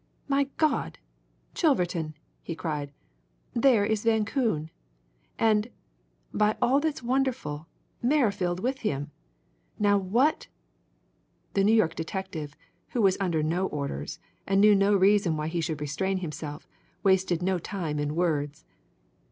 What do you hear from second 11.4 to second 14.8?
The New York detective, who was under no orders, and knew